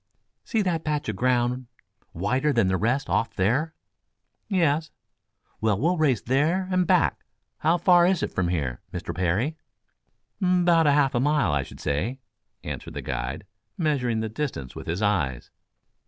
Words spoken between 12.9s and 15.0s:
the guide, measuring the distance with